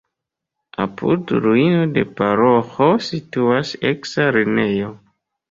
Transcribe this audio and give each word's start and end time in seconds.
Apud 0.85 1.33
ruino 1.43 1.83
de 1.97 2.05
paroĥo 2.21 2.89
situas 3.09 3.77
eksa 3.93 4.29
lernejo. 4.41 4.91